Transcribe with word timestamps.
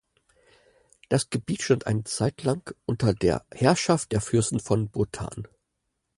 Das 1.09 1.29
Gebiet 1.29 1.61
stand 1.61 1.85
eine 1.85 2.03
Zeit 2.05 2.41
lang 2.41 2.67
unter 2.87 3.13
der 3.13 3.45
Herrschaft 3.53 4.11
der 4.13 4.21
Fürsten 4.21 4.59
von 4.59 4.89
Botan. 4.89 5.47